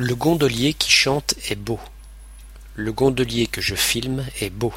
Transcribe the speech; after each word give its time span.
Le 0.00 0.14
gondolier 0.14 0.74
qui 0.74 0.92
chante 0.92 1.34
est 1.50 1.56
beau. 1.56 1.80
Le 2.76 2.92
gondolier 2.92 3.48
que 3.48 3.60
je 3.60 3.74
filme 3.74 4.24
est 4.40 4.48
beau. 4.48 4.72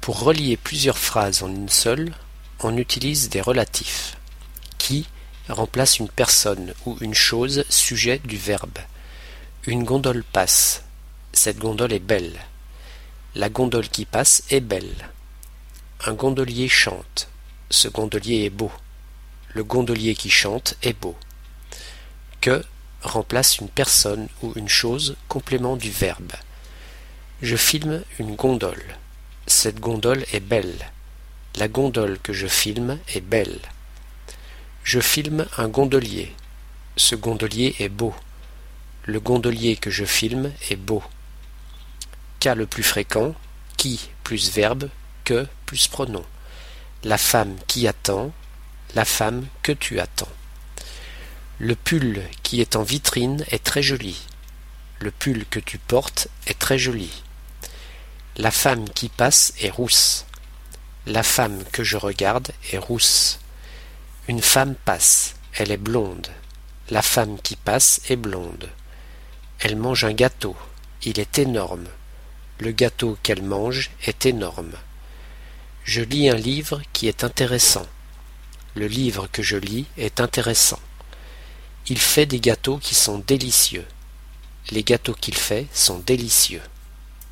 Pour 0.00 0.18
relier 0.18 0.56
plusieurs 0.56 0.98
phrases 0.98 1.44
en 1.44 1.48
une 1.48 1.68
seule, 1.68 2.12
on 2.58 2.76
utilise 2.76 3.28
des 3.28 3.40
relatifs. 3.40 4.16
Qui 4.76 5.06
remplace 5.48 6.00
une 6.00 6.08
personne 6.08 6.74
ou 6.84 6.98
une 7.00 7.14
chose 7.14 7.64
sujet 7.68 8.20
du 8.24 8.36
verbe. 8.36 8.76
Une 9.68 9.84
gondole 9.84 10.24
passe. 10.24 10.82
Cette 11.32 11.58
gondole 11.58 11.92
est 11.92 12.00
belle. 12.00 12.40
La 13.36 13.50
gondole 13.50 13.88
qui 13.88 14.04
passe 14.04 14.42
est 14.50 14.58
belle. 14.58 15.10
Un 16.06 16.14
gondolier 16.14 16.68
chante. 16.68 17.28
Ce 17.70 17.86
gondolier 17.86 18.46
est 18.46 18.50
beau. 18.50 18.72
Le 19.54 19.62
gondolier 19.62 20.16
qui 20.16 20.28
chante 20.28 20.74
est 20.82 20.98
beau. 21.00 21.14
Que 22.40 22.64
remplace 23.02 23.58
une 23.58 23.68
personne 23.68 24.28
ou 24.42 24.52
une 24.56 24.68
chose 24.68 25.16
complément 25.28 25.76
du 25.76 25.90
verbe. 25.90 26.32
Je 27.42 27.56
filme 27.56 28.02
une 28.18 28.36
gondole. 28.36 28.82
Cette 29.46 29.80
gondole 29.80 30.24
est 30.32 30.40
belle. 30.40 30.92
La 31.56 31.68
gondole 31.68 32.18
que 32.20 32.32
je 32.32 32.46
filme 32.46 32.98
est 33.14 33.20
belle. 33.20 33.60
Je 34.84 35.00
filme 35.00 35.46
un 35.58 35.68
gondolier. 35.68 36.32
Ce 36.96 37.14
gondolier 37.14 37.74
est 37.78 37.88
beau. 37.88 38.14
Le 39.04 39.20
gondolier 39.20 39.76
que 39.76 39.90
je 39.90 40.04
filme 40.04 40.52
est 40.70 40.76
beau. 40.76 41.02
Cas 42.38 42.54
le 42.54 42.66
plus 42.66 42.82
fréquent, 42.82 43.34
qui 43.76 44.10
plus 44.22 44.52
verbe, 44.52 44.88
que 45.24 45.46
plus 45.66 45.88
pronom. 45.88 46.24
La 47.04 47.18
femme 47.18 47.56
qui 47.66 47.88
attend, 47.88 48.32
la 48.94 49.04
femme 49.04 49.46
que 49.62 49.72
tu 49.72 49.98
attends. 49.98 50.28
Le 51.64 51.76
pull 51.76 52.20
qui 52.42 52.60
est 52.60 52.74
en 52.74 52.82
vitrine 52.82 53.44
est 53.52 53.62
très 53.62 53.84
joli. 53.84 54.20
Le 54.98 55.12
pull 55.12 55.46
que 55.48 55.60
tu 55.60 55.78
portes 55.78 56.26
est 56.48 56.58
très 56.58 56.76
joli. 56.76 57.22
La 58.36 58.50
femme 58.50 58.88
qui 58.88 59.08
passe 59.08 59.54
est 59.60 59.70
rousse. 59.70 60.26
La 61.06 61.22
femme 61.22 61.62
que 61.70 61.84
je 61.84 61.96
regarde 61.96 62.50
est 62.72 62.78
rousse. 62.78 63.38
Une 64.26 64.42
femme 64.42 64.74
passe, 64.74 65.36
elle 65.54 65.70
est 65.70 65.76
blonde. 65.76 66.26
La 66.90 67.00
femme 67.00 67.40
qui 67.40 67.54
passe 67.54 68.00
est 68.08 68.16
blonde. 68.16 68.68
Elle 69.60 69.76
mange 69.76 70.02
un 70.02 70.14
gâteau, 70.14 70.56
il 71.04 71.20
est 71.20 71.38
énorme. 71.38 71.86
Le 72.58 72.72
gâteau 72.72 73.16
qu'elle 73.22 73.44
mange 73.44 73.92
est 74.02 74.26
énorme. 74.26 74.72
Je 75.84 76.02
lis 76.02 76.28
un 76.28 76.34
livre 76.34 76.82
qui 76.92 77.06
est 77.06 77.22
intéressant. 77.22 77.86
Le 78.74 78.88
livre 78.88 79.28
que 79.30 79.44
je 79.44 79.58
lis 79.58 79.86
est 79.96 80.20
intéressant. 80.20 80.80
Il 81.88 81.98
fait 81.98 82.26
des 82.26 82.40
gâteaux 82.40 82.78
qui 82.78 82.94
sont 82.94 83.18
délicieux. 83.18 83.86
Les 84.70 84.84
gâteaux 84.84 85.14
qu'il 85.14 85.34
fait 85.34 85.66
sont 85.72 85.98
délicieux. 85.98 86.62